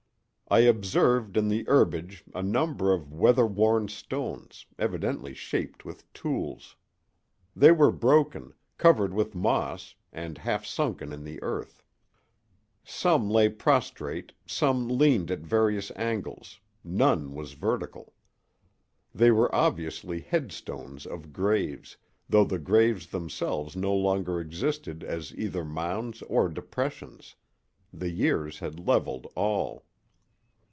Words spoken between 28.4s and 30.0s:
had leveled all.